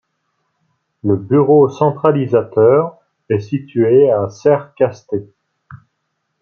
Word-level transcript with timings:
Le 1.03 1.15
bureau 1.15 1.69
centralisateur 1.69 2.97
est 3.29 3.39
situé 3.39 4.09
à 4.09 4.29
Serres-Castet. 4.31 5.27